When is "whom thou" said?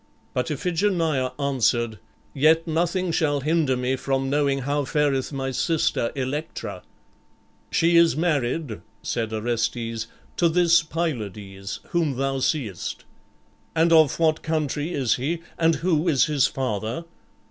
11.89-12.39